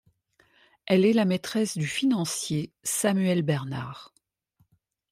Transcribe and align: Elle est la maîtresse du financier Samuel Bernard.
Elle 0.87 1.05
est 1.05 1.13
la 1.13 1.25
maîtresse 1.25 1.77
du 1.77 1.85
financier 1.85 2.71
Samuel 2.81 3.43
Bernard. 3.43 4.15